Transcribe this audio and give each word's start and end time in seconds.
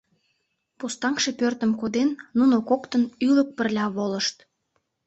Пустаҥше 0.77 1.31
пӧртым 1.39 1.71
коден, 1.79 2.09
нуно 2.37 2.55
коктын 2.69 3.03
ӱлык 3.27 3.49
пырля 3.57 3.85
волышт. 3.95 4.37